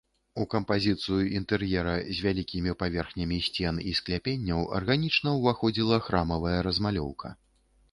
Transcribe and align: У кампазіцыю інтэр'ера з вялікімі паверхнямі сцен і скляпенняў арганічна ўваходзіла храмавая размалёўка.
У 0.43 0.45
кампазіцыю 0.53 1.17
інтэр'ера 1.39 1.93
з 2.15 2.25
вялікімі 2.27 2.73
паверхнямі 2.81 3.39
сцен 3.49 3.75
і 3.93 3.95
скляпенняў 4.01 4.67
арганічна 4.81 5.37
ўваходзіла 5.39 6.03
храмавая 6.09 6.57
размалёўка. 6.71 7.27